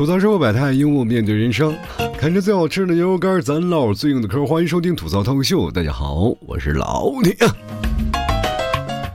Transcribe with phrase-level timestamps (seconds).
[0.00, 1.76] 吐槽生活百态，幽默面对人生。
[2.18, 4.46] 看着最好吃的牛肉干，咱唠最硬的嗑。
[4.46, 5.70] 欢迎收听吐槽脱口秀。
[5.70, 7.36] 大家好，我是老铁。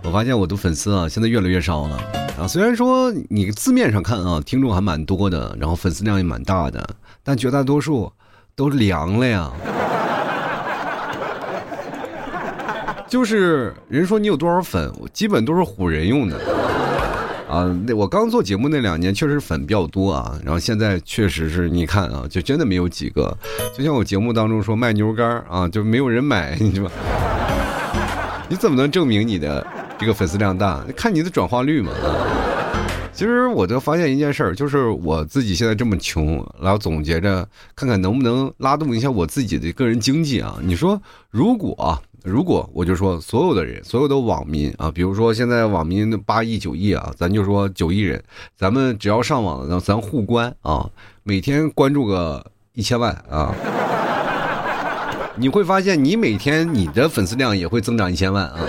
[0.04, 2.00] 我发现我的粉丝啊，现在越来越少了
[2.40, 2.46] 啊。
[2.48, 6.88] 虽然说你字面上看啊，听众还蛮多的，然后粉丝量也蛮大的，
[7.24, 8.12] 但绝大多数
[8.56, 9.52] 都凉了呀。
[13.10, 16.40] 就是人说你有多少粉，基本都是唬人用的。
[17.48, 23.38] 啊，那我刚做节目那两年确实粉比较多啊，然后现在确实是你看啊，就真的没有几个。
[23.78, 26.90] 就像我节目当中说卖牛肉干啊，就没有人买， 你说
[28.50, 29.66] 你怎么能证明你的
[30.00, 30.84] 这个粉丝量大？
[30.98, 31.92] 看你的转化率嘛。
[33.14, 40.58] 其实我就发现一件事儿，就是我自己现在这么穷，然后总结着看看能不能拉动一下我自己的个人经济啊。
[40.64, 42.02] 你说如果？
[42.26, 48.22] 如果我就说所有的人，所有的网民啊，比如说现在网民八亿九亿啊，咱就说九亿人，
[48.58, 50.90] 咱们只要上网，然后咱互关啊，
[51.22, 53.54] 每天关注个一千万啊，
[55.38, 58.60] 你会发现你每天你的粉丝量也会增长一千万啊。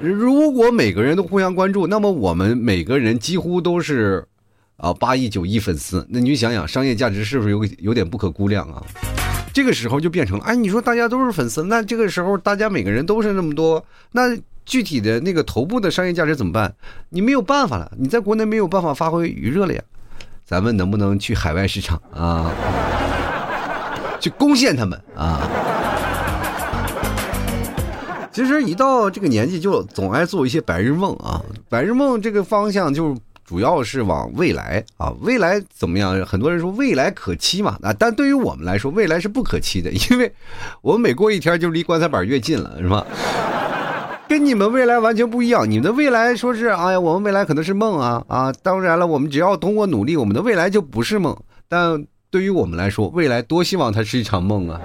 [0.00, 4.24] 如果每个人都互相关注，那么我们每个人几乎都是
[4.76, 8.80] 啊八亿九亿粉丝，那你想想商业价值是不是有有点不可估量啊？
[9.54, 16.74] 这个时候就变成了，哎，你说大家都是粉丝，那这个时候大家每个人都是那么多，那具体的那个头部的商业价值怎么办？
[17.10, 19.80] 你没有办法了，你在国内没有办法发挥余热了呀。
[20.44, 22.50] 咱们能不能去海外市场啊？
[24.18, 25.48] 去攻陷他们啊？
[28.32, 31.40] 其实一到这个年纪，就总爱做一些白日梦啊。
[31.68, 33.16] 白日梦这个方向就。
[33.44, 36.24] 主要是往未来啊，未来怎么样？
[36.24, 40.32] 很多人说未来可期嘛，啊，但对于我们来说，未来是不可期的，因为
[40.80, 43.06] 我们每过一天就离棺材板越近了，是吧？
[44.26, 48.50] 跟你们未来完全不一样，你们的未来说是，哎呀，我们未来可能是梦啊啊！
[48.62, 51.36] 当然了，我们只要通过努力，我们的未来就不是梦。
[51.68, 54.80] 但对于我们来说，未来多希望它是一场梦啊！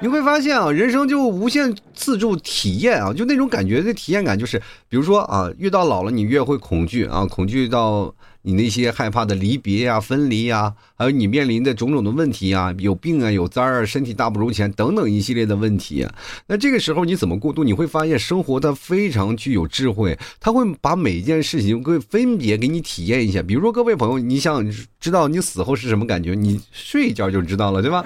[0.00, 4.58] 你会发现啊，人生就无限自助体验啊，就那种感觉的体验感，就是
[4.88, 16.06] 比如说啊，越到老了，你越会恐惧啊，恐惧到你那些害怕的离别呀、分离呀，还有你面临的种种的问题啊，有病啊、有灾儿、身体大不如前等等一系列的问题。
[16.46, 17.64] 那这个时候你怎么过渡？
[17.64, 23.42] 你会发现生活它非常具有智慧，它会把每一件事情会分别给你体验一下。
[23.42, 24.70] 比如说各位朋友，你想
[25.00, 26.34] 知道你死后是什么感觉？
[26.34, 28.04] 你睡一觉就知道了，对吧？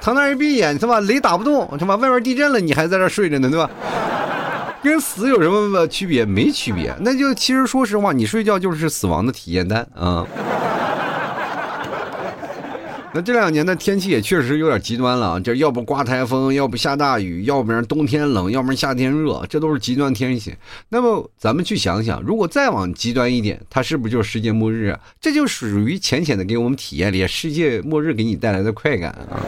[0.00, 1.00] 躺那一闭眼，是吧？
[1.00, 1.96] 雷打不动，是吧？
[1.96, 3.70] 外面地震了，你还在这睡着呢，对吧？
[4.82, 6.24] 跟死有什么区别？
[6.24, 6.94] 没区别。
[7.00, 10.26] 那就其实说实话，你睡觉就是死亡的体验单啊。
[13.12, 20.54] 那这两年的天气也确实有点极端了啊，这要不刮台风，要不下大雨，要不然冬天冷，要不然夏天热，这都是极端天气。
[20.88, 24.90] 那么咱们去想想，如果再往极端一点，它是不是就是世界末日？
[24.90, 25.00] 啊？
[25.20, 29.42] 这就属于浅浅的给我们体验了世界末日给你带来的快感啊。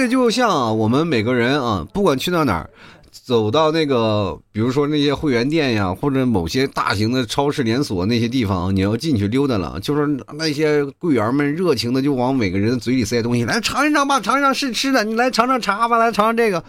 [0.00, 2.70] 这就像我们每个人啊，不管去到哪儿。
[3.12, 10.06] 走到那个，比如说那些会员店呀，或者某些大型的超市连锁那些地方，你要进去溜达了，就是
[10.38, 16.64] 那些柜员们热情的就往每个人的嘴里塞东西，来尝一尝吧，尝一尝试吃的，你来尝尝茶吧，来尝尝这个。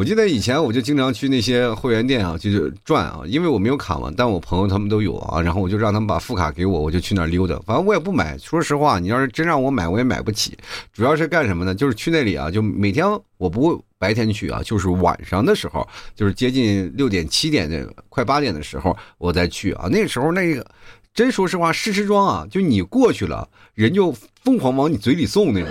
[0.00, 7.54] 我记得以前我就经常去那些会员店啊，就是转啊，因为我没有卡嘛，但我朋友他们都有啊，然后我就让他们把副卡给我，我就去那儿溜达。
[7.66, 10.56] 反正我也不买，说实话，你要是真让我买，我也买不起。
[10.90, 11.74] 主要是干什么呢？
[11.74, 13.04] 就是去那里啊，就每天
[13.36, 19.86] 我不会白天去啊，就是晚上的时候，就是接近六点、七点的快八点的时候，我再去啊。
[19.92, 20.64] 那时候那个，
[21.12, 24.10] 真说实话，试吃装啊，就你过去了，人就
[24.44, 25.70] 疯狂往你嘴里送那种。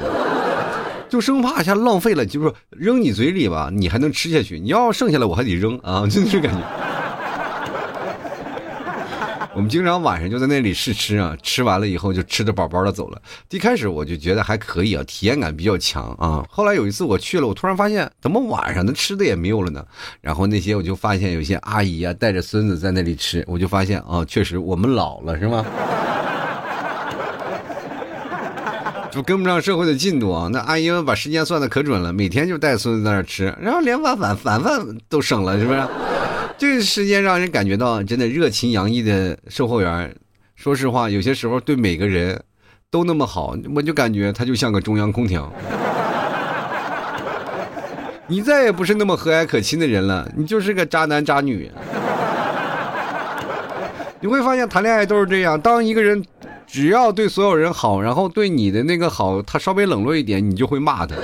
[1.10, 4.60] 就生怕一下浪费了，就是扔你嘴里吧，你还能吃下去。
[4.60, 6.62] 你要剩下来，我还得扔啊， 就这感觉。
[9.56, 13.22] 我们经常晚上就在那里试吃啊，吃完了以后就吃的饱饱的走了。
[13.50, 16.46] 一开始我就觉得还可以啊，体验感比较强啊。
[16.50, 19.84] 后来有一次我去了，我突然发现怎么晚上的吃的也没有了呢？
[20.22, 25.66] 然后那些我就发现有些阿姨啊带着孙子在那里吃，我就发现啊，确实我们老了是吗？
[29.12, 30.50] 就跟不上社会的进度啊！
[30.52, 35.82] 那阿姨们把时间算的可准了，每天就带孙子在那吃，然后连晚饭晚饭都省了，是不是？
[36.60, 40.16] 这个时间让人感觉到真的热情洋溢的售货员，
[40.56, 42.40] 说实话，有些时候对每个人
[42.92, 45.52] 都那么好，我就感觉他就像个中央空调。
[48.28, 51.72] 你再也不是那么和蔼可亲的人了，你就是个渣男渣女。
[54.22, 56.24] 你会发现谈恋爱都是这样，当一个人。
[56.72, 61.16] 只要对所有人好，然后对你的那个好，他稍微冷落一点，你就会骂他。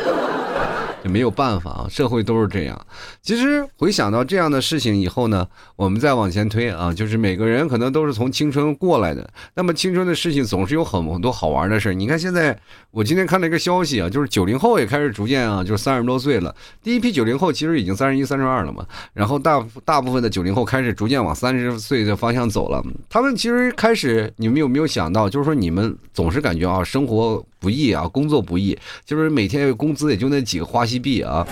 [1.05, 2.85] 也没有办法啊，社会都是这样。
[3.21, 12.57] 其实回想到这样的事情以后呢，我们再往前推啊，就是每个人可能都是从青春过来的，那么青春的事情总是有很很多好玩的事你看现在，
[12.89, 16.53] 我今天看了一个消息啊，就是九零后也开始逐渐啊，就是三十多岁了。
[16.81, 22.83] 第一批九零后其实已经三十一、三十二了嘛，然后大大部分的九零后开始逐渐往三十岁的方向走了。
[23.07, 31.45] 他们其实开始，你们有没有想到，就是说你们总是感觉啊，生活不易啊，工作不易，就是每天工资也就那几个花西币啊，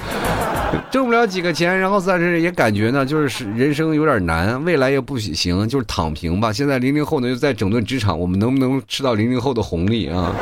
[0.92, 6.54] 挣不了几个钱，然后暂时也感觉呢，就是人生有点难，未来也不行，就是躺平吧。
[6.54, 10.36] 现在零零后呢又在整顿职场，我们能不能吃到零零后的红利啊？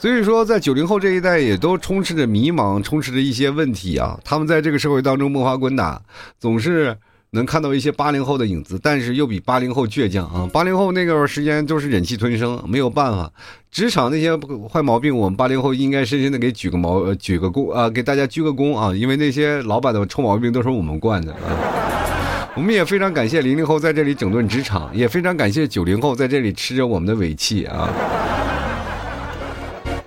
[0.00, 4.16] 所以说，在九零后这一代也都充斥着迷茫，充斥着一些问题啊。
[4.22, 6.00] 他们在这个社会当中摸爬滚打，
[6.38, 6.96] 总是
[7.30, 10.48] 能看到一些八零后的影子，但是又比八零后倔强啊。
[10.52, 13.30] 八零后那个时间都是忍气吞声，没有办法。
[13.70, 14.34] 职场那些
[14.70, 22.48] 坏毛病，我们八零后应该深深的给举个毛，举个躬啊，给大家鞠个躬啊，因为那些老板的臭毛病都是我们惯的啊。
[22.56, 27.88] 我们也非常感谢零零后在这里整顿职场，也非常感谢九零后在这里吃着我们的尾气啊。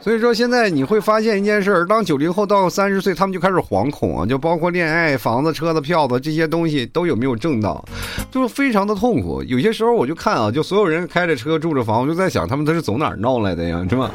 [0.02, 7.86] 所以说，现在你会发现一件事儿：当九零后到三十岁，他们就开始惶恐啊，就包括恋爱、房子、车子、票子这些东西都有没有挣到，
[8.32, 9.44] 就非常的痛苦。
[9.44, 14.10] 有些时候我就看啊，就所有人开着车、住着房，我就在想，他们都是从哪儿闹来的呀，是吧？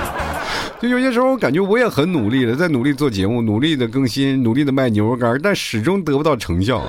[0.80, 6.82] 就有些时候我感觉我也很努力的，在努力做节目，努力的更新，努力的卖牛肉干，但始终得不到成效。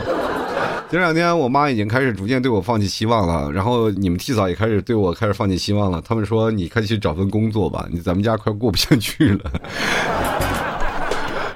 [0.93, 5.99] 前两天我妈已经开始逐渐对我放弃希望了，然后你们替嫂也开始对我开始放弃希望了。
[6.07, 9.51] 他们说：“你快去找份工作吧，你咱们家快过不下去了。”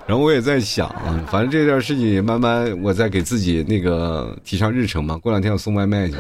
[0.08, 0.90] 然后我也在想，
[1.28, 5.16] 反正这件事情也慢慢我在给自己那个提上日程嘛。
[5.18, 6.16] 过两天我送外卖去，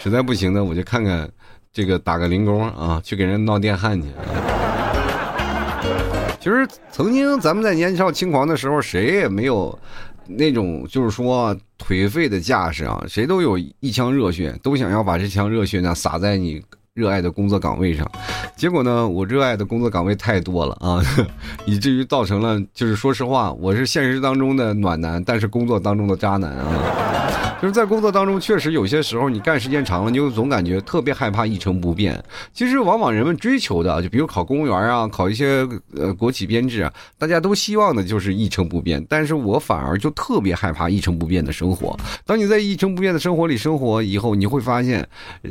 [0.00, 1.30] 实在不行呢，我就看看
[1.72, 4.08] 这个打个零工啊，去给人闹电焊去。
[6.40, 9.78] 其实曾经咱们在年少轻狂的时候，谁也没有。
[10.28, 16.62] 那种就是说颓废的架势啊，谁都有一腔热血，都想要把这腔热血呢洒在你
[16.98, 18.04] 热爱的工作岗位上。
[18.56, 21.00] 结果呢，我热爱的工作岗位太多了啊，
[21.64, 27.34] 以至于造成了，就是说实话，我是现实当中的暖男，但是工作当中的渣男啊。
[27.60, 32.22] 就是在工作当中，确实有些时候你干时间长了，你就总感觉特别害怕一成不变。
[32.52, 35.66] 其实往往人们追求的，就比如考公务员啊，考一些
[35.96, 39.04] 呃国企编制啊，大家都希望的就是一成不变。
[39.08, 41.98] 但是我反而就特别害怕一成不变的生活。
[42.24, 45.04] 当你在一成不变的生活里生活以后，你会发现，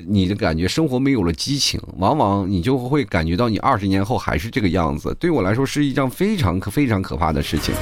[0.07, 5.15] 你的感觉生活没有了激情，往往你就会感觉到你二十年后还是这个样子。
[5.17, 7.73] 对我来说是一件非常可非常可怕的事情。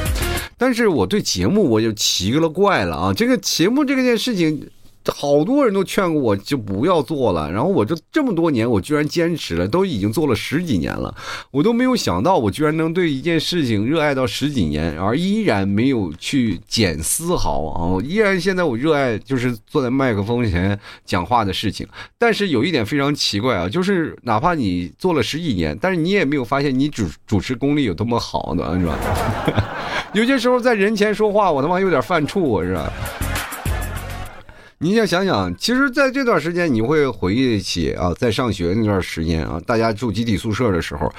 [0.58, 3.14] 但是我对节目我就奇了怪了啊！
[3.14, 4.70] 这个节目这件事情。
[5.08, 7.52] 好多人都劝过我，就不要做了。
[7.52, 11.14] 然后我这这么多年，我居然坚持了，都已经做了十几年了。
[11.52, 18.02] 我都没有想到，我居然能对一件事情热爱到十几年，而依然没有去减丝毫啊！
[18.04, 21.88] 依然现在我热爱就是坐在麦克风前讲话的事情。
[22.18, 28.98] 但是有一点非常奇怪啊，就是哪怕你做了十几年， 但是你也没有发现你主主持功力有多么好的，是吧？
[30.14, 32.92] 有些时候在人前说话，我他妈有点犯怵，是吧？
[34.80, 41.10] 你想想想，其实，在这段时间，你会回忆起啊，在上学那段时间啊，大家住集体宿舍的时候，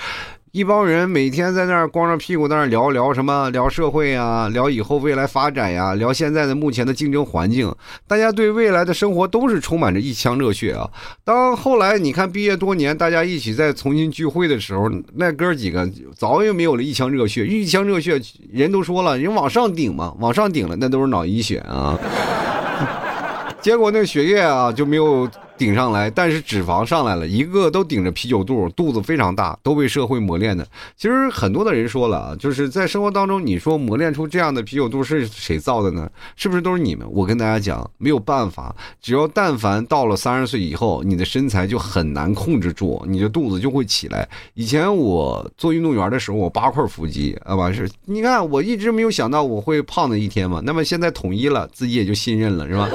[0.53, 7.75] 一帮人每天在那儿光着屁股在那聊聊什么，聊社会啊，聊以后未来发展呀，聊现在的目前的竞争环境，
[8.07, 10.91] 大家对未来的生活都是充满着一腔热血啊。
[11.25, 18.21] 当后来你看毕业多年，大家一起再重新聚会的时候，那哥几个早也没有了一腔热血，一腔热血，
[18.53, 21.99] 人都说了，人往上顶嘛，往上顶了，那都是脑溢血啊。
[23.67, 30.65] 结果那个血液啊就没有顶上来，但是脂肪上来了，一个都顶着啤酒肚，肚子非常大，都被社会磨练的。
[30.97, 36.09] 其实很多的人说了啊，就是在生活当中，你说磨练出这样的啤酒肚是谁造的呢？
[36.37, 37.05] 是不是都是你们？
[37.11, 44.29] 我跟大家讲，没有办法，只要但凡到了三十岁以后，你的身材就很难控制住，你的肚子就会起来。
[44.55, 47.91] 以前我做运动员的时候，我八块腹肌啊，完事。
[48.05, 50.63] 你看，我一直没有想到我会胖的一天嘛。
[50.65, 52.89] 那么现在统一了，自己也就信任了，是吧？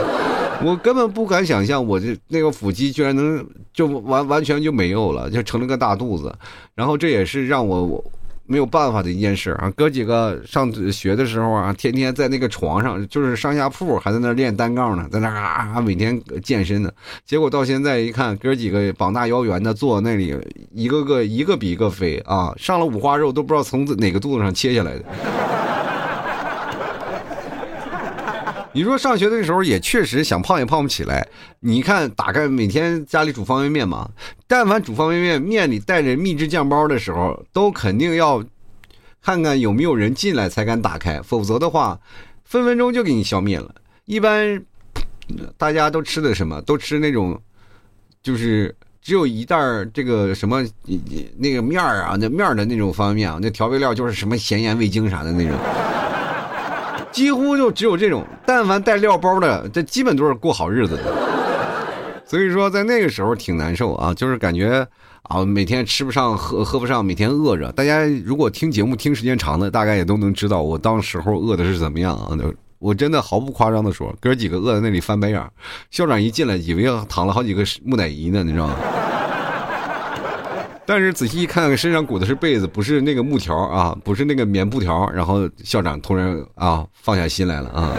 [0.66, 6.34] 我根本不敢想象，我这那个腹肌居然能 就完完全就没有了，就成了个大肚子。
[6.76, 8.04] 然后这也是让我
[8.46, 9.72] 没有办法的一件事啊。
[9.76, 16.92] 哥几个上学的时候啊，天天在那个床上，就是上下铺，还在那练单杠呢，在那啊每天健身呢。
[17.26, 20.36] 结果到现在一看，哥几个膀大腰圆的坐那里，
[20.74, 25.06] 一个个一个比一个肥啊，上了五花肉都不知道从哪个肚子上切下来的。
[28.74, 31.28] 你说上学的时候也确实想胖也胖不起来。
[31.60, 34.10] 你看，打开每天家里煮方便面嘛，
[34.48, 38.44] 但凡煮方便面，面里带着秘制酱包的时候，都肯定要
[39.22, 42.00] 看看有没有人进来才敢打开，否则的话，
[42.46, 43.76] 分分钟就给你消灭了。
[44.06, 44.64] 一般
[45.58, 46.62] 大家都吃的什么？
[46.62, 47.40] 都吃那种，
[48.24, 50.66] 就是只有一袋儿这个什么
[51.38, 55.58] 那个面儿啊，那面的那种方便面啊，那调味料就是什么咸盐味精啥的那种，
[57.12, 58.26] 几乎就只有这种。
[58.46, 61.04] 但凡带料包的，这基本都是过好日子的。
[62.26, 64.88] 所以说，在那个时候挺难受啊，就是感觉
[65.24, 67.72] 啊，每天吃不上喝喝不上，每天饿着。
[67.74, 72.30] 大家如果听节目听时间长的，大概也都能知道我当时候饿的是怎么样啊。
[72.80, 75.44] 我真的毫不夸张的说，哥几个饿在那里翻白眼。
[75.92, 78.76] 校长一进来，以为要躺了好几个木乃伊呢，你知道吗？
[80.92, 85.10] 但是仔细一看，身上裹的是被子，不是那个木条啊，不是那个棉布条。
[85.12, 87.96] 然后校长突然啊放下心来了啊。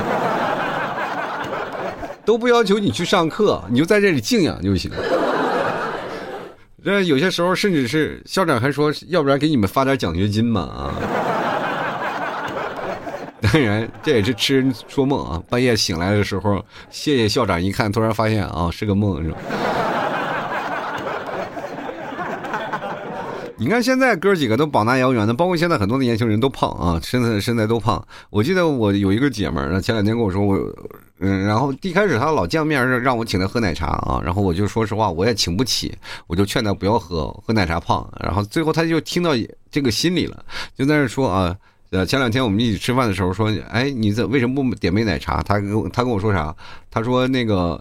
[2.23, 4.91] 都不要求你去上课，你就在这里静养就行。
[6.85, 10.93] 这有些时候甚至是校长还说，要不然给你们发点奖学金嘛啊！
[13.41, 15.43] 当然这也是痴人说梦啊。
[15.49, 19.39] 半夜醒来的时候，谢谢校长一看，突然发现啊是个梦是吧？
[23.57, 28.05] 你看现在哥几个都膀大腰圆的，包括现在很多的年轻人都胖啊，身材身材都胖。
[28.31, 30.59] 我记得我有一个姐们儿，前两天跟我说我。
[31.25, 38.13] 嗯，然后一开始她老见面让让我请她喝奶茶啊，然后我就说实话我也请不起，我就劝她不要喝，喝奶茶胖。
[38.19, 39.31] 然后最后她就听到
[39.71, 40.45] 这个心里了，
[40.77, 41.57] 就在那说啊，
[41.91, 45.41] 呃，前两天我们一起吃饭的时候说，哎，你怎为什么不点杯奶茶？
[45.45, 46.53] 他跟他跟我说啥？
[46.91, 47.81] 他说那个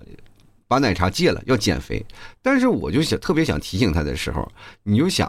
[0.67, 2.05] 把奶茶戒了，要减肥。
[2.43, 4.47] 但是我就想特别想提醒他的时候，
[4.83, 5.27] 你就想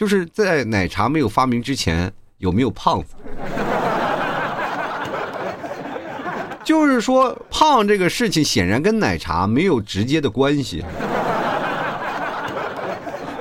[0.00, 3.08] 就是在奶茶没有发明之前有没有胖子？
[6.64, 10.82] 就是说，胖这个事情显然跟奶茶没有直接的关系，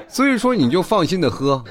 [0.10, 1.64] 所以说你就放心的喝，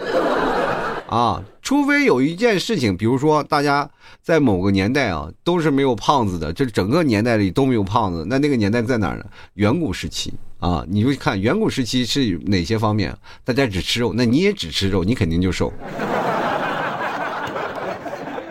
[1.10, 3.90] 啊，除非有一件事情，比如说大家
[4.22, 9.24] 在某个年代啊都是没有胖子的，这整个年代里都没有胖子，那那个年代在哪儿呢？
[9.52, 15.72] 远古时期啊，你就看远古时期是哪些方面，大家只吃肉，那你也只吃肉，你肯定就瘦，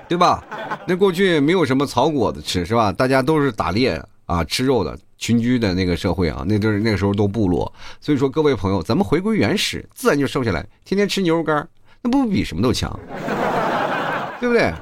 [0.08, 0.44] 对吧？
[0.88, 2.92] 那过去没有什么草果子吃，是吧？
[2.92, 7.72] 大家都是打猎啊，吃肉的群居的那个社会啊，那都是那个时候都部落。
[8.00, 10.66] 所以说，各位朋友，咱们回归原始，自然就瘦下来。
[10.86, 11.68] 天天吃牛肉干，
[12.02, 12.98] 那不比什么都强，
[14.40, 14.74] 对不对？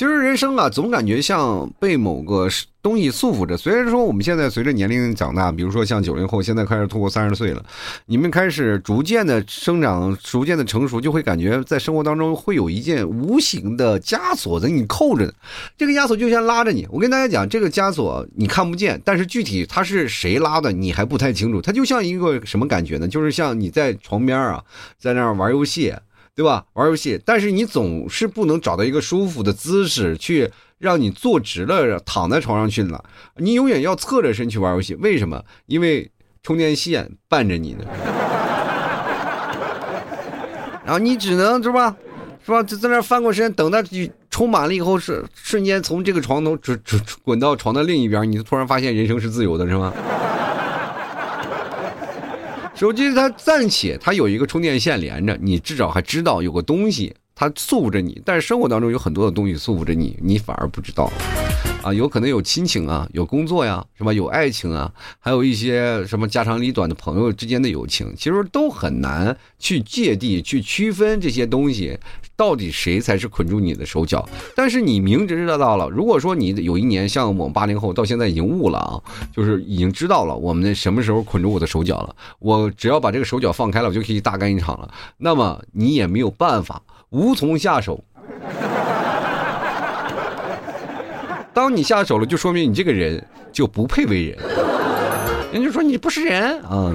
[0.00, 2.48] 其实人生啊，总感觉像被某个
[2.80, 3.54] 东西束缚着。
[3.54, 7.62] 虽然说我们现在随着年龄长大，比如说像九零后，现在开始突破三十岁了，
[8.06, 15.30] 你们开始逐渐的生长，逐渐的成熟，就会感觉在生活当中会有一件无形的枷锁在你扣着。
[15.76, 16.88] 这个枷锁就像拉着你。
[16.90, 21.60] 我跟大家讲，这个枷锁你看不见，但是具体它是谁拉的，你还不太清楚。
[21.60, 23.06] 它就像一个什么感觉呢？
[23.06, 24.64] 就是像你在床边啊，
[24.98, 25.94] 在那儿玩游戏。
[26.34, 26.64] 对吧？
[26.72, 33.04] 玩游戏，但是你总是不能找到一个舒服的姿势去让你坐直了，躺在床上去了。
[33.36, 35.42] 你永远要侧着身去玩游戏，为什么？
[35.66, 36.10] 因为
[36.42, 37.84] 充电线伴着你呢。
[40.84, 41.94] 然后你只能是吧，
[42.44, 42.62] 是吧？
[42.62, 43.84] 就在那翻过身，等它
[44.30, 49.92] 充满了以后，是瞬间从这个床头滚滚滚到床的另一边，你就突然发现人生是自由的，是吗？
[52.80, 58.22] 手机它暂且它有一个充电线连着，你至少还知道有个东西它束缚着你。
[58.24, 61.12] 但是生活当中有很多的东西束缚着你，你反而不知道。
[61.82, 64.10] 啊，有可能有亲情啊，有工作呀，是吧？
[64.14, 71.98] 有爱情啊，还有一些什么家长里短的朋友之间的友情，其实都很难去界定、去区分这些东西
[72.40, 74.26] 到底谁才是捆住你的手脚。
[74.56, 78.96] 但是你明知道到了，如果说你有一年像我们八零后到现在已经悟了啊，
[79.30, 84.90] 就是已经知道了我们什么时候捆住我的手脚了，我只要把这个手脚放开了，我就可以大干一场了。
[85.18, 86.80] 那么你也没有办法，
[87.10, 88.02] 无从下手。
[91.52, 94.38] 当你下手了，就说明你这个人就不配为人。
[95.52, 96.90] 人就说你不是人啊。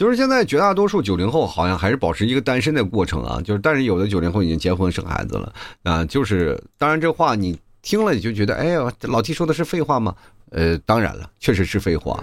[0.00, 5.52] 就是现在绝大多数九零后好像还是保持一个单身的过程啊，就是但是有的九零后已经结婚生孩子了
[5.82, 6.02] 啊。
[6.06, 10.14] 就是当然这话你听了你就觉得，哎呀，老 T 说的是废话吗？
[10.52, 12.18] 呃，当然了，确实是废话。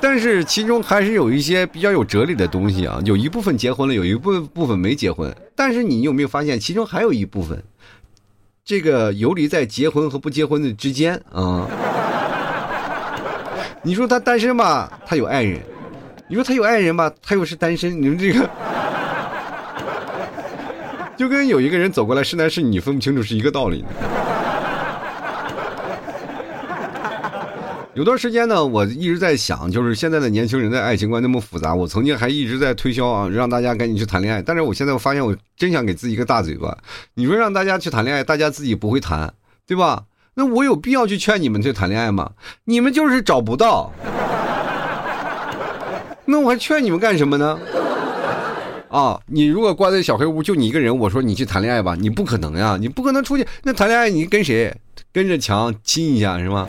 [0.00, 5.30] 但是其中还是有一些比较有哲理的东西啊，有一部分结婚了，有一部部分没结婚。
[5.54, 7.62] 但是你有没有发现，其中还有一部分，
[8.64, 11.68] 这个游离在结婚和不结婚的之间啊？
[13.82, 15.60] 你说他单身吧，他有爱人；
[16.28, 18.02] 你说他有爱人吧，他又是单身。
[18.02, 18.50] 你们这个，
[21.16, 23.84] 就跟有一个人走过来是男是女分不清楚是一个道理。
[27.94, 31.74] 有段时间呢，我一直在想，就是现在的年轻人的爱情观那么复杂。
[31.74, 34.42] 我曾经还一直在推销啊，让大家赶紧去谈恋爱。
[34.42, 36.76] 但是我现在我发现，我真想给自己一个大嘴巴。
[37.14, 39.32] 你说让大家去谈恋爱，大家自己不会谈，
[39.66, 40.04] 对吧？
[40.34, 42.32] 那我有必要去劝你们去谈恋爱吗？
[42.64, 43.90] 你们就是找不到，
[46.26, 47.58] 那我还劝你们干什么呢？
[48.88, 53.46] 啊，你如果关在小黑屋，就你一个人，我说你去谈恋爱吧，你不可能呀，你不可能出去。
[53.62, 54.74] 那谈恋爱你跟谁？
[55.12, 56.68] 跟着墙亲一下是吗？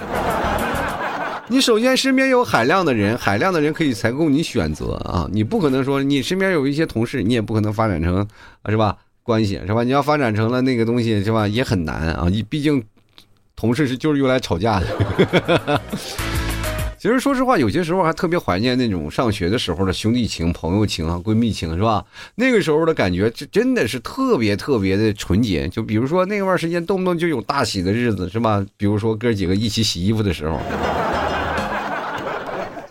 [1.49, 5.29] 你首先身边有海量的人，海量的人可以才供你选择啊！
[5.31, 8.27] 你不可能说你身边有一些同事，你也不可能发展成，
[8.67, 8.97] 是吧？
[9.23, 9.83] 关系是吧？
[9.83, 11.47] 你要发展成了那个东西是吧？
[11.47, 12.27] 也很难啊！
[12.29, 12.83] 你毕竟
[13.55, 15.81] 同事是就是用来吵架的。
[16.99, 22.03] 其实说实话，有些时候还特别怀念那种上学的时候的兄弟情、朋友情啊、闺蜜情，是吧？
[22.35, 25.67] 那个时候的感觉，这真的是特别特别的纯洁。
[25.69, 28.65] 就比如说那段时间，动不动就有大喜的日子，是吧？
[28.77, 30.59] 比如说哥几个一起洗衣服的时候。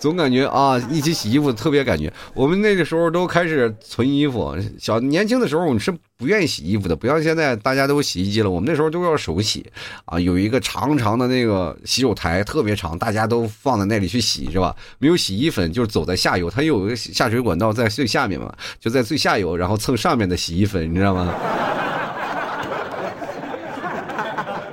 [0.06, 2.12] 总感觉啊，一起洗衣服特别感觉。
[2.32, 8.48] 我们那个时候都开始存衣服，小年轻的时候我们是不愿意洗衣服的，不像现在大家都洗衣机了。
[8.48, 9.66] 我们那时候都要手洗
[10.04, 14.76] 啊，有一个长长的那个洗手台，特别长，大家都放在那里去洗，是吧？
[15.00, 21.34] 没有洗衣粉，就是走在下游，它有一个下水管道在最下面嘛，就在最下游，然后蹭上面的洗衣粉，你知道吗？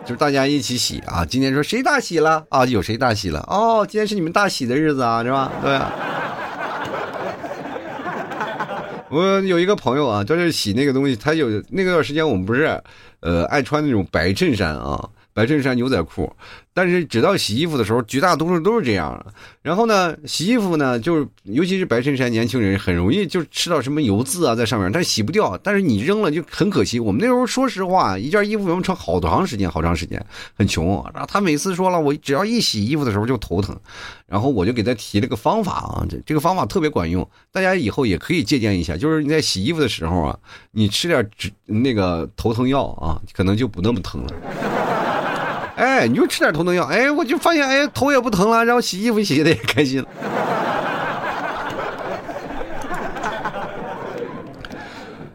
[0.06, 1.24] 就是大家一起洗啊！
[1.26, 2.66] 今天说谁大喜了啊？
[2.66, 3.40] 有谁大喜了？
[3.48, 5.52] 哦，今天是你们大喜的日子啊，是吧？
[5.62, 5.80] 对。
[9.10, 12.82] 我有一个朋友啊，就是洗那个东西，他有那段时间我们不是，
[13.22, 15.10] 呃，爱穿那种白衬衫啊。
[15.34, 16.32] 白衬衫、牛仔裤，
[16.74, 19.25] 但是直到洗衣服的时候，绝大多数都是这样。
[19.62, 25.58] 然后呢，洗衣服呢，就是尤其是白衬衫，年轻人很容易就吃到什么油渍啊在上面，但是洗不掉。
[25.63, 27.00] 但是你扔了就很可惜。
[27.00, 30.24] 我们那时候说实话，一件衣服能穿好长时间，好长时间，
[30.56, 31.04] 很穷。
[31.13, 33.75] 然后他每次说了，我只要一洗衣服的时候就头疼。
[34.28, 38.98] 然后我就给他提了个方法啊，这这个方法特别管用，大家以后也可以借鉴一下。
[38.98, 40.39] 就是你在洗衣服的时候啊，
[40.72, 44.83] 你吃点止那个头疼药啊，可能就不那么疼了。
[45.76, 50.08] 哎，你就吃点头疼药，哎，我就发现，哎，头也不疼了，然后洗衣服洗的也开心了。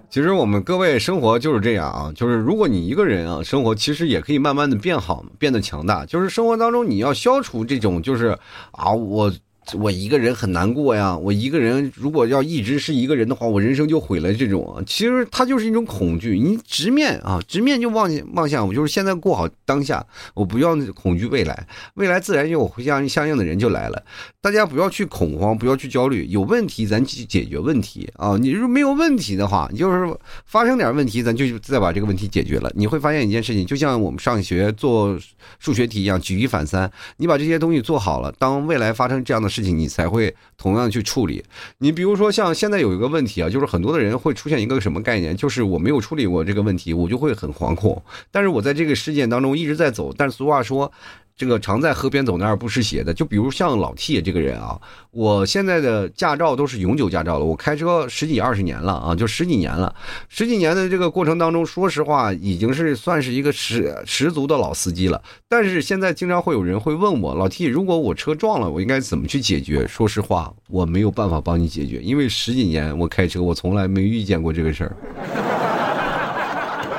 [0.09, 6.07] 其实我们各位生活就是这样啊，就是如果你一个人啊，生活其实也可以慢慢的变好，变得强大。
[6.07, 8.39] 就是生活当中你要消除这种，就是
[8.73, 9.33] 啊，我。
[9.75, 11.17] 我一个人很难过呀！
[11.17, 14.33] 我一个人如果要一直是一个人的话，我人生就毁了。
[14.33, 16.39] 这种其实它就是一种恐惧。
[16.39, 20.05] 你直面啊，直面就望望向我，就是现在过好当下。
[20.35, 24.03] 我不要恐惧未来，未来自然有相相应的人就来了。
[24.41, 26.27] 大家不要去恐慌，不要去焦虑。
[26.27, 28.37] 有问题咱去解决问题啊！
[28.39, 32.71] 你如果没有问题的话，你就是发生点问题，咱就再把这个问题解决了。
[32.75, 35.19] 你会发现一件事情，就像我们上学做
[35.59, 36.91] 数学题一样，举一反三。
[37.17, 41.45] 你把这些东西做好了，当未来发生这样的事事情，你才会同样去处理。
[41.79, 48.01] 你比如说，像现在有一个问题啊，就是很多的人会出现一个什么概念，就是我没有处理过这个问题，我就会很惶恐。
[48.31, 50.15] 但是我在这个事件当中一直在走。
[50.17, 50.93] 但是俗话说。
[51.39, 53.15] 这个常在河边走，那儿不湿鞋的。
[53.15, 54.77] 就比如像老 T 这个人啊，
[55.13, 59.95] 我现在的驾照都是永久驾照了，我开车十几二十年了啊，就十几年了。
[60.29, 65.23] 十几年的这个过程当中，说实话，已经是算是一个十十足的老司机了。
[65.49, 69.87] 但是现在经常会有人会问我，老 T，如果我车撞了，我应该怎么去解决？
[69.87, 74.97] 说实话，我没有办法帮你解决，因为十几年我开车，我从来没遇见过这个事儿，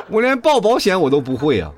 [0.09, 1.69] 我连报保险我都不会啊。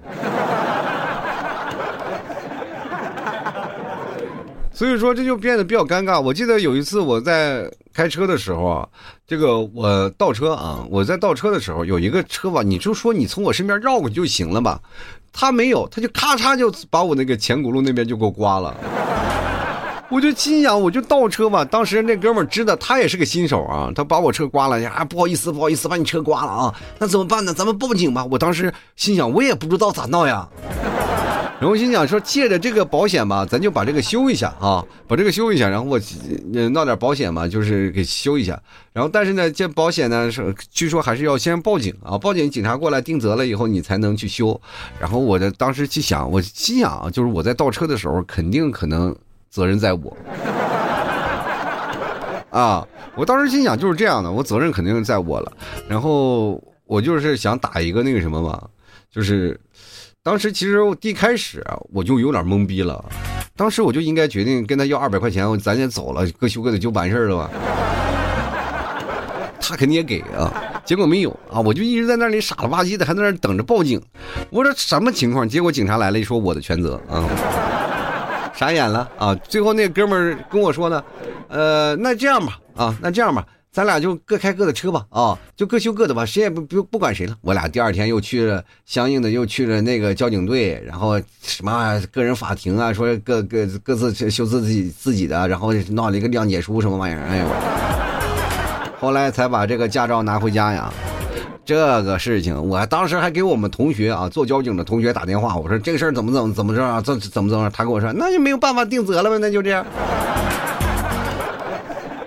[4.82, 6.20] 所以说这就变得比较尴尬。
[6.20, 8.88] 我记得有一次我在开车的时候啊，
[9.28, 14.82] 这个我倒车啊，我在倒车的时候有一个车吧，你就说你从我身边绕过去就行了吧，
[15.32, 18.76] 他没有，他就咔嚓就把我那个前轱辘那边就给我刮了。
[20.10, 21.64] 我就心想，我就倒车吧。
[21.64, 27.54] 当时那哥们知道他也是个新手啊，他把我车刮了，啊不好意思不好意思把你车刮了啊，那怎么办呢？
[27.54, 28.26] 咱们报警吧。
[28.32, 30.50] 我当时心想，我也不知道咋闹呀。
[31.62, 35.70] 然后心想说，借着这个保险吧，咱就把这个修一下啊，把这个修一下。
[35.70, 36.00] 然后我
[36.72, 38.60] 闹点保险嘛，就是给修一下。
[38.92, 44.60] 然后但是呢，这保险呢是据说还是要先报警啊，报警警察过来定责了以后，你才能去修。
[45.00, 49.16] 然后我的当时去想，我心想啊，就是我在倒车的时候，肯定可能
[49.52, 50.18] 责任在我
[52.50, 52.88] 啊。
[53.14, 55.52] 我当时心想就是这样的，我责任肯定在我了。
[55.88, 58.68] 然后我就是想打一个那个什么嘛，
[59.12, 59.60] 就是。
[60.24, 63.04] 当时其实我一开始我就有点懵逼了，
[63.56, 67.50] 当时我就应该决定跟他要二百块钱，咱先走了，各修各的就完事儿了吧。
[69.60, 70.54] 他肯定也给啊，
[70.86, 74.00] 结果没有啊，我就一直在那里傻了吧唧的，还在那等着报警。
[74.52, 75.50] 我说什么情况？
[75.50, 77.28] 结果警察来了，一说我的全责啊。
[78.54, 79.34] 傻眼了啊！
[79.36, 81.04] 最后那哥们儿跟我说呢，
[81.48, 87.38] 呃，那这样吧，啊，那这样吧，咱俩就各开各的车吧，啊，就各修各的吧，谁也不不不管谁了。
[87.40, 97.46] 我俩第二天又去了相应的又去了那个交警队，然后什么个人法庭啊，说各各各自修自己自己的，然后闹了一个谅解书什么玩意儿，哎呦，
[99.00, 100.92] 后来才把这个驾照拿回家呀。
[101.64, 107.74] 这个事情，我当时还给我们同学啊，做交警的同学打电话，我说这个事儿怎么怎么怎么着啊，怎怎么怎么着？
[107.74, 109.86] 他跟我说，那就没有办法定责了呗，那就这样。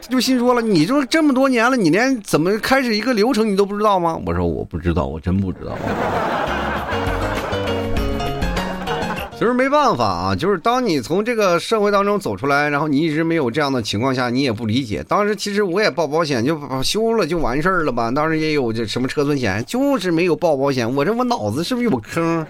[0.09, 4.21] 就心说了，你这这么多年了，你连怎么开始一个流程你都不知道吗？
[4.27, 5.77] 我说我不知道，我真不知道。
[9.33, 15.05] 其实没办法啊，就是当你从这个社会当中走出来，然后你一直没有这样的情况下，你也不理解。
[15.09, 18.11] 当时其实我也报保险，就修了就完事儿了吧。
[18.13, 20.95] 当时也有这什么车损险，就是没有报保险。
[20.95, 22.47] 我这我脑子是不是有坑？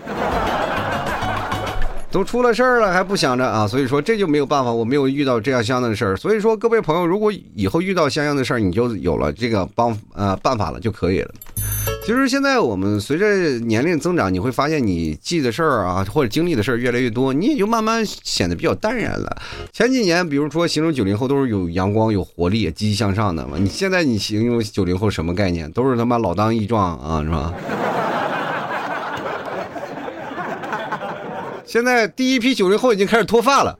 [2.15, 3.67] 都出了事儿了还不想着啊？
[3.67, 6.17] 所以说这就没有办法，我没有遇到这样相应的事儿。
[6.17, 11.35] 所以说各位朋友，如果以后遇到相应的事儿，你就有了这个帮呃办法了就可以了。
[12.07, 19.37] 其实现在我们随着年龄增长，你会发现你记的事儿啊，或者经历的事儿越来越多，你也就慢慢显得比较淡然了。
[19.73, 25.69] 前几年，比如说形容九零后都是有阳光、有活力、积极向上的嘛，你现在你形容九零后什么概念？
[25.73, 27.53] 都是他妈老当益壮啊，是吧？
[31.75, 33.77] 现在第一批九零后已经开始脱发了，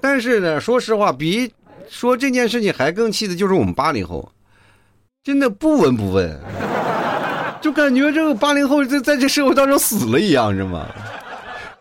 [0.00, 1.52] 但是呢，说实话，比。
[1.90, 4.30] 说这件事情还更气的就是我们八零后，
[5.24, 6.38] 真的不闻不问，
[7.60, 10.86] 就感觉这个八零后在在这社会当中死了一样，是吗？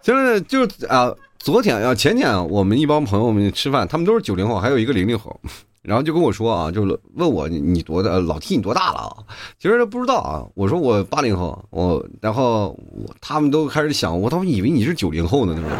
[0.01, 5.39] 就是就啊，昨天啊前天我们一帮朋友们吃饭，他们都是九零后，还有一个零零后，
[5.81, 6.83] 然后就跟我说啊，就
[7.15, 9.17] 问我你多大，老 T 你多大了啊？
[9.59, 15.69] 其实不知道啊，我说我八零后，我然后我他们都开始想，我他妈以为你是九零后呢，是吧？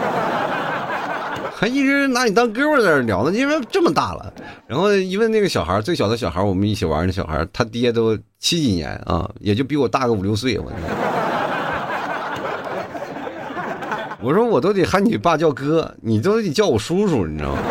[1.53, 4.33] 还一直拿你当哥们在那聊呢，因为这么大了。
[4.65, 10.57] 然后一问那个小孩，最小的小孩，我们一起玩的小孩，他爹都七几年啊，也就比我大个五六岁。
[10.57, 10.71] 我
[14.23, 17.61] 我说我都得喊你爸叫哥，你都得叫我叔叔，你知道吗？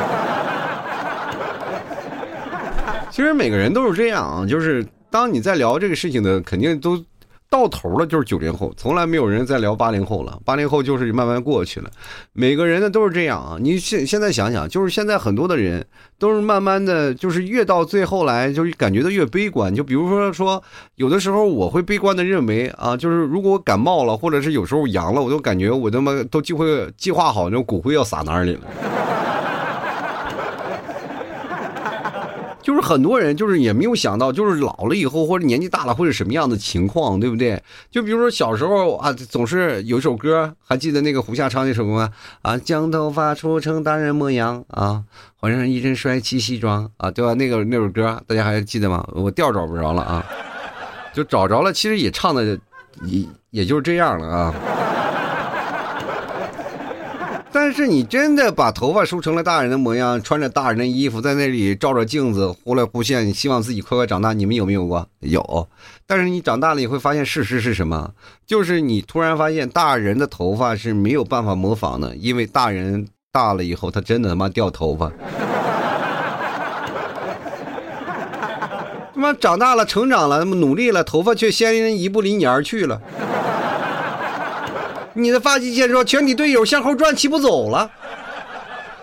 [3.12, 7.04] 其实每个人都是这样啊，就是当你在聊这个事情的，肯定都。
[7.52, 10.38] 到头了就是九零后，从来没有人在聊八零后了。
[10.44, 11.90] 八零后就是慢慢过去了，
[12.32, 13.56] 每个人呢都是这样啊。
[13.60, 15.84] 你现现在想想，就是现在很多的人
[16.16, 19.74] 都是慢慢的就是越到最后来，就是感觉到越悲观。
[19.74, 20.62] 就比如说说，
[20.94, 28.60] 有的时候我会悲观的认为啊，就是如果我感冒了，或者是有时候阳了，我都感觉我他妈都计会计划好那种骨灰要撒哪里了。
[32.62, 37.62] 就是很多人就是也没有想到，就是老了以后或者年纪大了会是什么样的情况，对不对？
[37.90, 42.12] 就比如说小时候啊，总是有一首歌，还记得那个胡夏唱那首歌吗？
[42.42, 45.02] 啊，将头发梳成大人模样啊，
[45.36, 47.34] 换上一身帅气西装啊，对吧？
[47.34, 49.06] 那个那首歌大家还记得吗？
[49.12, 50.26] 我调找不着了啊，
[51.14, 52.58] 就找着了，其实也唱的
[53.04, 54.54] 也也就是这样了啊。
[57.52, 64.32] 但是你真的把头发梳成了大人的模样，穿着大人的衣服，在那里照着镜子忽来忽现，你希望自己快快长大。
[64.32, 65.04] 你们有没有过？
[65.18, 65.68] 有。
[66.06, 68.12] 但是你长大了，你会发现事实是什么？
[68.46, 75.10] 就是你突然发现，大人的头发是没有办法模仿的，因为大人大了以后，他真的他妈掉头发。
[79.12, 83.02] 他妈长大了，成长了，那么努力了，头发却先一步离你而去了。
[85.14, 87.90] 你的发际线说全体队友向后转，齐步走了。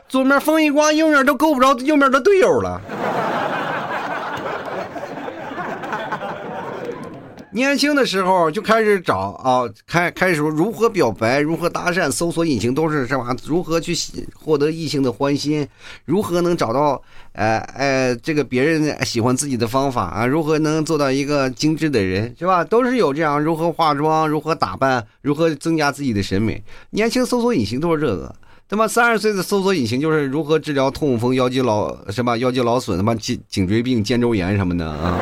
[0.07, 2.79] 左面风一刮，右面都够不着右面的队友了。
[7.57, 13.35] 年轻的时候就开始找啊，开开始说如何表白，如何搭讪，搜索引擎都是什么？
[13.43, 13.97] 如何去
[14.35, 15.67] 获得异性的欢心？
[16.05, 17.01] 如何能找到
[17.33, 20.25] 呃呃这个别人喜欢自己的方法啊？
[20.27, 22.63] 如何能做到一个精致的人，是吧？
[22.63, 26.63] 都是有这样如何化妆，如何打扮，如何增加自己的审美？
[26.91, 28.33] 年轻搜索引擎都是这个。
[28.69, 35.17] 他妈三十岁的搜索引擎就是如何治疗痛风、腰肌劳什么腰肌劳损、他妈颈颈椎病、肩周炎什么的啊？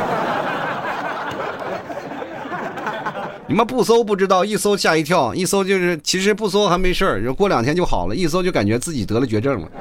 [3.48, 9.68] 你们不搜不知道，一搜吓一跳，一搜就是其实不搜还没事儿，过两天就好了，一搜就感觉自己得了绝症了。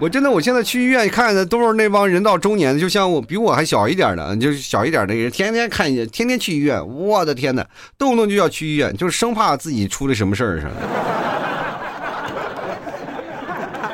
[0.00, 6.82] 我真的，我现在去医院看的都是那帮人到中年的，就像我比我还小一点的，就是小一点的人，天天看，天天去医院。
[6.88, 7.62] 我的天哪，
[7.98, 10.72] 动不动就要去医院，就是生怕自己出了什么事儿似的。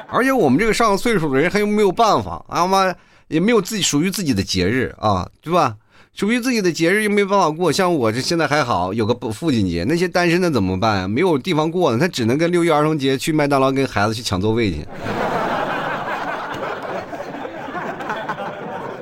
[0.09, 2.45] 而且我们这个上了岁数的人还有没有办法？
[2.49, 2.95] 啊妈，
[3.27, 5.75] 也没有自己属于自己的节日啊，对吧？
[6.17, 7.71] 属于自己的节日又没办法过。
[7.71, 11.11] 像我这现在还好，有个父亲节，那些单身的怎么办？
[11.11, 14.79] 没有地方过呢，他只能跟六一儿童节去麦当劳跟孩子去抢座位去。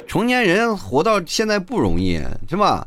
[0.08, 2.84] 成年人活到现在不容易，是吧？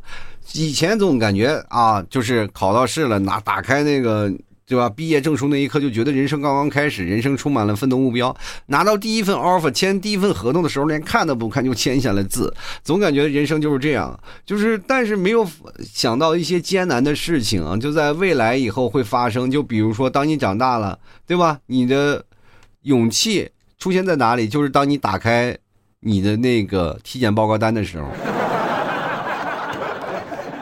[0.54, 4.30] 以前总感觉啊，就是考到试了，拿打开那个。
[4.68, 4.90] 对吧？
[4.90, 8.36] 毕业证书那一刻就觉得人生刚刚开始，人生充满了奋斗目标。
[8.66, 12.54] 拿到第一份 offer，签第一份合同的时候，连看都不看就签下了字，
[12.84, 14.20] 总感觉人生就是这样。
[14.46, 15.48] 就是，但是没有
[15.82, 19.50] 想到一些艰难的事情啊，就在未来以后会发生。
[19.50, 21.60] 就比如说，当你长大了，对吧？
[21.68, 22.26] 你的
[22.82, 23.50] 勇气
[23.80, 24.50] 出现在哪里？
[24.50, 25.58] 就是当你打开
[26.02, 28.10] 你的那个体检报告单的时候。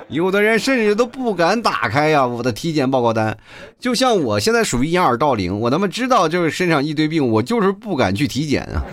[0.10, 2.26] 有的人甚至都不敢打开呀！
[2.26, 3.36] 我的体检报告单，
[3.80, 8.86] 就像我现在属于掩耳盗铃，我他妈知道就是身上一堆病，我就是不敢去体检啊，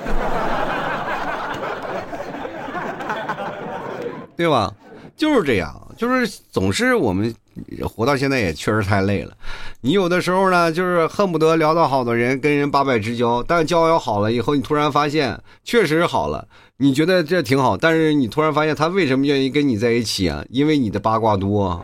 [4.36, 4.72] 对吧？
[5.14, 7.32] 就是这样，就是总是我们
[7.84, 9.32] 活到现在也确实太累了。
[9.82, 16.48] 你有的时候呢，就是恨不得聊到好的人，跟人八拜之交，但交友好了以后，你突然发现确实好了。
[16.82, 20.44] 你觉得这挺好，但是你突然发现他为什么愿意跟你在一起啊？
[20.50, 21.80] 因为你的八卦多，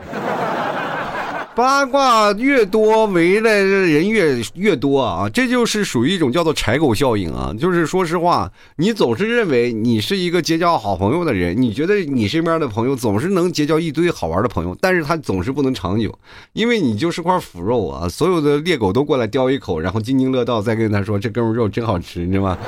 [1.54, 5.28] 八卦越多，围的人越越多啊！
[5.32, 7.54] 这就是属于一种叫做柴狗效应啊！
[7.56, 16.12] 就是说实话，你总是认为你是一个结交好朋友的人，你觉得你身边的朋友总是能结交一堆好玩的朋友，但是他总是不能长久，
[16.54, 18.08] 因为你就是块腐肉啊！
[18.08, 22.58] 所有的猎狗都过来叼一口，然后津津乐道，再跟他说这哥们肉真好吃，你知道吗？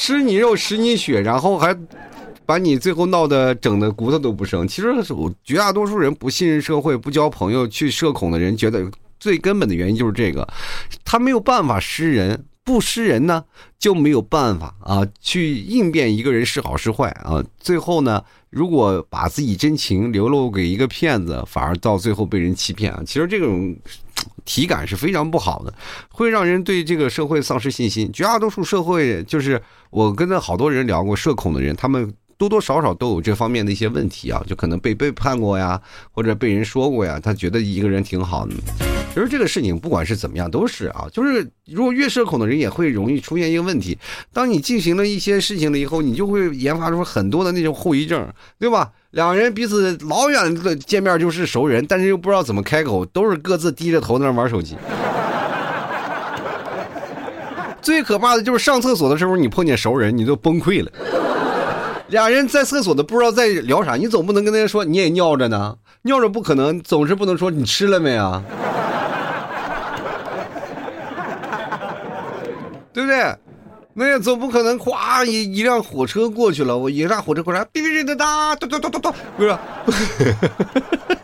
[0.00, 1.76] 吃你肉，食你血，然后还
[2.46, 4.66] 把你最后闹得整的骨头都不剩。
[4.66, 4.88] 其实
[5.44, 10.48] 绝大多数人不信任社会、不交朋友、去社恐的人，觉得最根本的原因就是这个，
[11.04, 13.44] 他没有办法识人，不识人呢
[13.78, 17.44] 就没有办法啊去应变一个人是好是坏啊。
[17.58, 23.02] 最后呢，如果把自己真情流露给一个骗子，反而到最后被人欺骗啊。
[23.04, 23.76] 其实这种。
[24.44, 25.72] 体感是非常不好的，
[26.10, 28.10] 会让人对这个社会丧失信心。
[28.12, 35.78] 绝大多数社会，就是我跟好多人聊过社恐的人，他们多多少少都有这方面的一些问题啊，就可能被背叛过呀，
[36.10, 38.54] 或者被人说过呀，他觉得一个人挺好的。
[39.12, 43.98] 其实这个事情不管是怎么样都是啊，就是如果越社恐的人也会容易出现一个问题，
[44.32, 48.26] 当你进行了一些事情了以后，你就会研发出很多的那种后遗症，
[48.58, 48.90] 对吧？
[49.10, 54.78] 两人彼此老远的见面就是熟人，但是又不知道怎么开口，都是各自低着头在那玩手机。
[57.82, 60.90] 最可怕的就是上厕所的时候，你碰见熟人，你就崩溃了。
[62.10, 68.42] 俩人在厕所都不知道在聊啥，你总不能跟人家说你也尿着呢，尿着不可能，总是不能说你吃了没啊，
[72.92, 73.34] 对不对？
[73.94, 79.56] 那也总不可能，夸一一辆火车过去了，我一辆火车过来，哔哔哔哒哒哒哒哒哒，不是。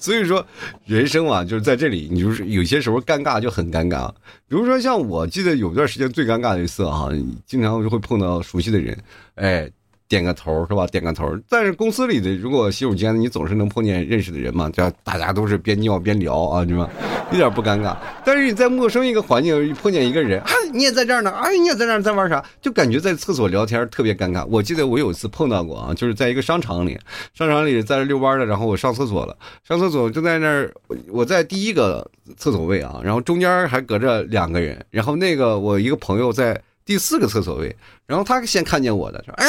[0.00, 0.44] 所以说，
[0.86, 4.10] 人生嘛，就是在这里，你就是有些时候尴尬就很尴尬。
[4.48, 7.08] 比如说，像我记得有段时间最尴尬的一次啊，
[7.46, 8.98] 经常就会碰到熟悉的人，
[9.36, 9.70] 哎。
[10.10, 10.84] 点个头是吧？
[10.88, 11.38] 点个头。
[11.48, 14.68] 但是公司里的如果洗手间，你总是能碰见认识的人嘛？
[14.70, 16.90] 这大家都是边尿边聊啊，是吧？
[17.30, 17.96] 一点不尴尬。
[18.24, 22.44] 但是你在陌生一个环境碰见一个人，啊，你也在这儿呢，哎，你也在这儿在玩啥？
[22.60, 24.44] 就感觉在厕所聊天特别尴尬。
[24.46, 26.98] 我记得我有一次碰到过啊，就是在一个商场里，
[27.32, 30.74] 商场里在这遛弯的，然后我上厕所了，上厕所就在那儿，
[31.08, 32.04] 我在第一个
[32.36, 37.76] 厕所位啊，然后中间还隔着两个人，然后那个我一个朋友在第四个厕所位，
[38.08, 39.46] 然后他先看见我的，说，哎。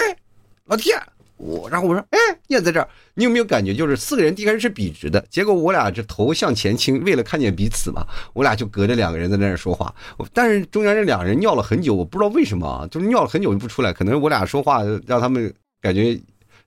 [0.72, 0.98] 老天，
[1.36, 2.88] 我然后我说，哎，你也在这儿？
[3.16, 9.94] 你有没有感觉，就是四个人一开始是笔直的，结果我俩这头向前倾，为了看见彼此嘛，我俩就隔着两个人在那儿说话。
[10.32, 16.18] 但是中间这两个人尿了很久，我不知道为什么啊，就是尿了很久就不出来，可能我俩说话让他们感觉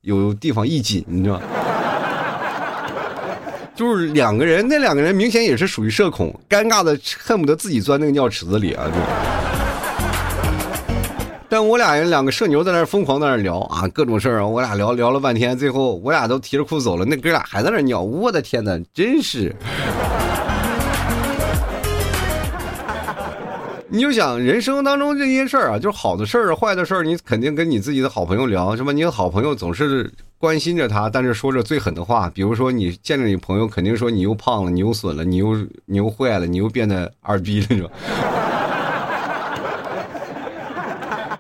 [0.03, 1.47] 有地方一紧，你知道吗？
[3.75, 9.54] 就是两个人，那两个人明显也是属于社恐，尴尬的恨不得自己钻那个尿池子里啊，就。
[11.55, 19.55] 但我俩人两个社牛在那疯狂在那聊啊，各种事儿啊，我俩聊聊了半天，最后我俩都提着裤走了，那哥俩还在那尿，我的天哪，真是！
[23.89, 28.91] 你就想人生当中这些事儿啊，就是好的事儿、坏的事儿，你肯定跟你自己的好朋友聊，是吧？
[28.91, 37.91] 你的好朋友总是关心着他，但是说着最狠的话，比如说你见着你朋友，肯定说你又胖了，你又损了，你又你又坏了，你又变得二逼了，是吧？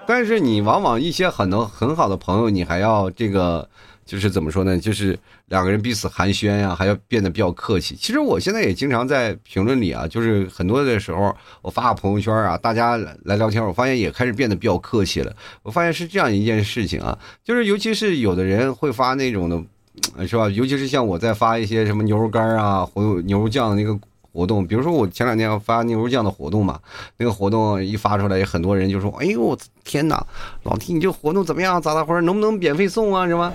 [0.07, 3.69] 但是你往往一些很多很好的朋友，你还要这个
[4.05, 4.79] 就是怎么说呢？
[4.79, 7.97] 就是两个人彼此寒暄呀，还要变得比较客气。
[7.97, 15.35] 其实我现在也经常在评论里啊，就是很多的时候我发个朋友圈啊，大家来聊天，我发现也开始变得比较客气了。
[15.63, 20.49] 我发现是这样一件事情啊，就是尤其是有的人会发那种的，是吧？
[20.51, 23.99] 尤其是像我在发一些什么牛肉干啊、牛牛肉酱那个。
[24.35, 26.77] 活动，比如说我前两天要发牛肉酱的活动嘛，
[27.17, 30.27] 那个活动一发出来，很多人就说：“哎呦，天哪，
[30.65, 31.81] 老弟你这活动怎么样？
[31.81, 32.21] 咋咋回事？
[32.21, 33.29] 能不能免费送啊？
[33.29, 33.53] 是吧？”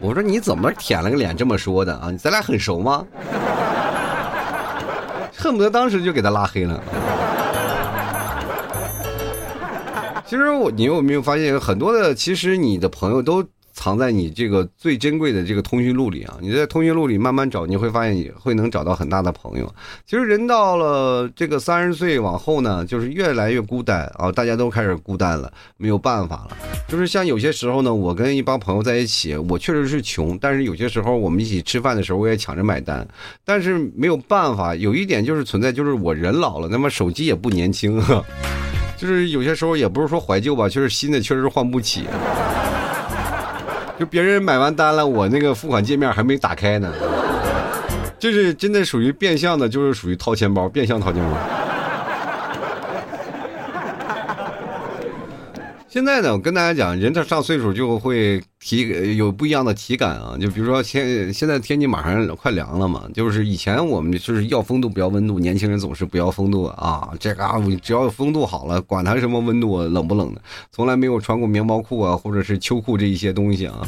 [0.00, 2.10] 我说：“你怎么舔了个脸这么说的啊？
[2.18, 3.06] 咱俩很熟吗？”
[5.38, 6.82] 恨不得当时就给他拉黑了。
[10.26, 13.44] 其实我，你有没有发现，很多的，其实你的朋友都。
[13.74, 16.38] 藏在你这个最珍贵的这个通讯录里啊！
[16.40, 19.74] 你在通讯录里慢慢找，你会发现你会能找到很大的朋友。
[20.06, 24.30] 其实人到了这个三十岁往后呢，就是越来越孤单啊！
[24.30, 26.56] 大家都开始孤单了，没有办法了。
[26.88, 33.06] 就是像有些时候呢，我跟一帮朋友在一起，我确实是穷，但是有些时候我们一起吃饭的时候，我也抢着买单。
[33.44, 38.00] 但是没有办法，有一点就是存在，就是我人老了，那么手机也不年轻，
[38.96, 42.04] 就是有些时候也不是说怀旧吧，就是新的确实换不起。
[43.98, 46.92] 就别人买完单了，我那个付款界面还没打开呢，
[48.18, 51.53] 就是真的属于变相的，就是属于掏钱包，变相掏钱包。
[55.94, 58.42] 现在呢，我跟大家讲，人他上岁数就会。
[58.58, 70.40] 体有不一样的体感啊，就比如说天现在天气马上快凉了嘛，就是以前我们就是要风度不要温度，年轻人总是不要风度啊，这个啊只要有风度好了，管它什么温度冷不冷的，
[70.72, 73.86] 从来没有穿过棉毛裤啊或者是秋裤这一些东西啊。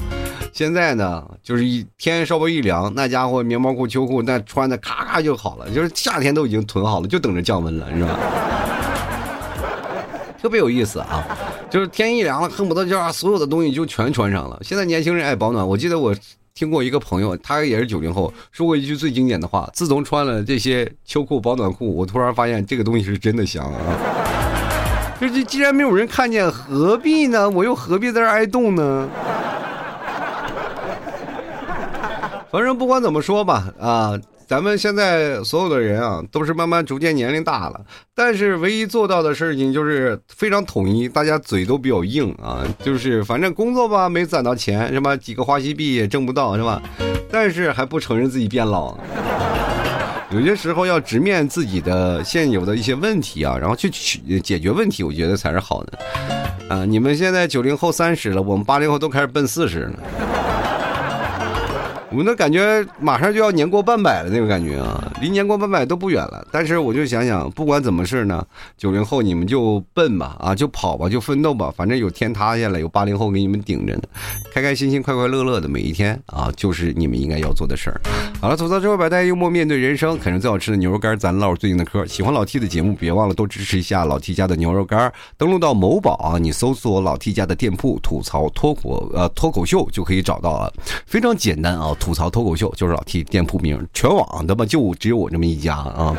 [0.53, 8.56] 现在呢，就是一天稍微一凉，那家伙棉毛裤秋裤那穿的咔咔就好了，就是夏天都已经囤好了，就等着降温了，是吧？
[10.41, 11.25] 特别有意思啊。
[11.69, 14.59] 就是天一凉了，恨不得就把所有的东西就全穿上了。
[14.63, 16.15] 现在年轻人爱保暖，我记得我
[16.55, 23.77] 听过一个朋友，他也是九零后，说过一句最经典的话：自从穿了这些秋裤、保暖裤，我突然发现这个东西是真的香啊！
[25.21, 27.51] 就是既然没有人看见，何必呢？
[27.51, 29.09] 我又何必在这挨冻呢？
[32.51, 34.19] 反正不管怎么说吧，啊。
[34.47, 37.81] 咱们现在所有的人啊，都是慢慢逐渐年龄大了，
[38.15, 45.17] 但是唯一做到的事情就是非常统一，大家嘴都比较硬啊，就是反正工作吧没攒到钱是吧？
[45.17, 46.81] 几个花西币也挣不到是吧？
[47.29, 48.97] 但是还不承认自己变老，
[50.31, 55.99] 有些时候要直面自己的现有的一些问题啊，然后去去解决问题，我觉得才是好的。
[56.69, 60.56] 啊，你们现在九零后三十了，我们八零后都开始奔四十了。
[62.13, 66.47] 我那感觉马上就要年过半百了，那个感觉啊，离年过半百都不远了。
[66.53, 74.03] 但是我就想想，不管怎么事呢，九零后你们就奔吧，啊，就跑吧，就奋斗吧，反正有天塌下来，有八零后给你们顶着呢，
[74.53, 78.01] 开开心心、快快乐乐的每一天啊，就是你们应该要做的事儿。
[78.41, 82.07] 好了，吐槽之后百态，幽默面对人生，啃上最好吃的牛肉干，咱唠最近的嗑。
[82.07, 85.13] 喜欢老 T 的节目，别忘了多支持一下老 T 家的牛肉干。
[85.37, 90.73] 登录到某宝啊，你搜索老 T 家的店铺，吐槽脱口呃脱口秀就可以找到了，
[91.05, 91.95] 非常简单啊。
[91.99, 96.15] 吐槽脱口秀就是老 T 店铺名，全网他妈就只有我这么一家啊，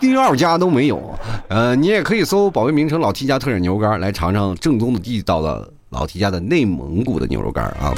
[0.00, 1.00] 第二家都没有。
[1.48, 7.94] 呃，你也可以搜保卫名城“老 T 家特产牛肉干”来尝尝正宗的地道的老 T 家的内蒙古的牛肉干啊。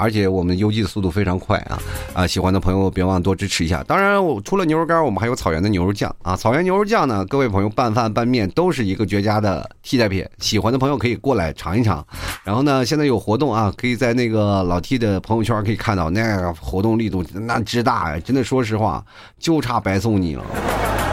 [0.00, 1.78] 而且我们邮寄的速度非常快啊！
[2.14, 3.84] 啊，喜欢的朋友别忘多支持一下。
[3.86, 6.34] 当然，我除了牛肉干，我们还有草原的牛肉酱啊。
[6.34, 10.26] 草原牛肉酱呢，各位朋友拌饭拌面都是一个绝佳的替代品。
[10.38, 12.02] 喜欢的朋友可以过来尝一尝。
[12.42, 18.20] 然后呢，现在有活动啊，可以在那个老 T 的朋友圈可以看到，那个活动力度那之大呀！
[18.24, 19.04] 真的，说实话，
[19.38, 21.09] 就差白送你了。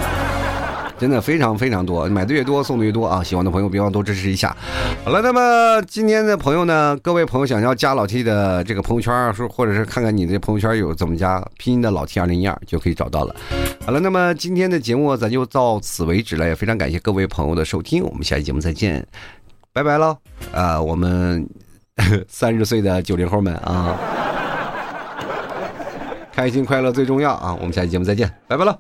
[1.00, 3.24] 真的非常非常多，买的越多送的越多啊！
[3.24, 4.56] 喜欢的朋友别忘多支持一下。
[5.06, 13.36] 好了，那么今天的朋友呢，各位朋友想要加老 T 的这个朋友圈，说或者是看看你的朋友圈有怎么加，拼音的老 T 二零一二就可以找到了。
[13.86, 19.06] 好了，那么今天的节目咱就到此为止了，也非常感谢各位朋友的收听，我们下期节目再见，
[19.72, 20.18] 拜拜喽！
[20.52, 21.48] 啊，我们
[22.28, 23.96] 三十岁的九零后们啊，
[26.34, 27.56] 开心快乐最重要啊！
[27.60, 28.78] 我们下期节目再见，拜拜了。